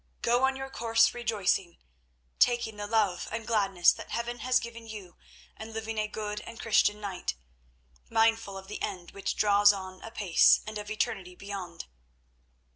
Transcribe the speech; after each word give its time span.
Go 0.23 0.45
on 0.45 0.55
your 0.55 0.71
course 0.71 1.13
rejoicing, 1.13 1.77
taking 2.39 2.75
the 2.77 2.87
love 2.87 3.27
and 3.31 3.45
gladness 3.45 3.91
that 3.93 4.09
Heaven 4.09 4.39
has 4.39 4.59
given 4.59 4.87
you 4.87 5.15
and 5.55 5.73
living 5.73 5.99
a 5.99 6.07
good 6.07 6.39
and 6.41 6.59
Christian 6.59 6.99
knight, 6.99 7.35
mindful 8.09 8.57
of 8.57 8.67
the 8.67 8.81
end 8.81 9.11
which 9.11 9.35
draws 9.35 9.71
on 9.71 10.01
apace, 10.01 10.61
and 10.65 10.79
of 10.79 10.89
eternity 10.89 11.35
beyond." 11.35 11.85